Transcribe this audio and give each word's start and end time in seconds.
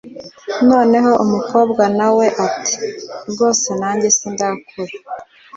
noneho 0.69 1.11
umukobwa 1.23 1.83
na 1.97 2.07
we 2.17 2.25
ati 2.45 2.75
‘rwose 3.29 3.67
nanjye 3.81 4.07
sindakura.’ 4.17 4.93